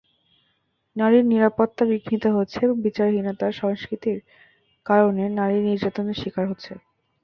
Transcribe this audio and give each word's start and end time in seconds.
নারীর 0.95 1.25
নিরাপত্তা 1.25 1.83
বিঘ্নিত 1.91 2.25
হচ্ছে 2.35 2.57
এবং 2.65 2.77
বিচারহীনতার 2.81 3.57
সংস্কৃতির 3.61 4.17
কারণে 4.85 5.23
নারী 5.39 5.57
নির্যাতনের 5.67 6.19
শিকার 6.21 6.45
হচ্ছে। 6.51 6.71